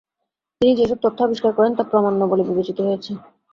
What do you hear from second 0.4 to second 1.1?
তিনি যে সব